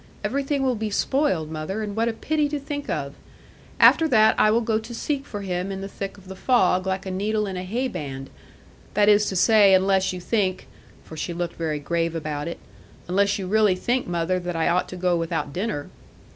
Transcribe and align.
Everything 0.23 0.63
will 0.63 0.73
be 0.73 0.89
spoiled, 0.89 1.51
mother, 1.51 1.83
and 1.83 1.95
what 1.95 2.07
a 2.07 2.13
pity 2.13 2.49
to 2.49 2.59
think 2.59 2.89
of! 2.89 3.13
After 3.79 4.07
that 4.07 4.33
I 4.39 4.49
will 4.49 4.61
go 4.61 4.79
to 4.79 4.95
seek 4.95 5.27
for 5.27 5.41
him 5.43 5.71
in 5.71 5.81
the 5.81 5.87
thick 5.87 6.17
of 6.17 6.27
the 6.27 6.35
fog, 6.35 6.87
like 6.87 7.05
a 7.05 7.11
needle 7.11 7.45
in 7.45 7.55
a 7.55 7.61
hay 7.61 7.87
band. 7.87 8.31
That 8.95 9.09
is 9.09 9.27
to 9.27 9.35
say, 9.35 9.75
unless 9.75 10.11
you 10.11 10.19
think' 10.19 10.67
for 11.03 11.15
she 11.15 11.33
looked 11.33 11.55
very 11.55 11.77
grave 11.77 12.15
about 12.15 12.47
it 12.47 12.57
'unless 13.07 13.37
you 13.37 13.45
really 13.45 13.75
think, 13.75 14.07
mother, 14.07 14.39
that 14.39 14.55
I 14.55 14.69
ought 14.69 14.89
to 14.89 14.95
go 14.97 15.15
without 15.15 15.53
dinner.' 15.53 15.91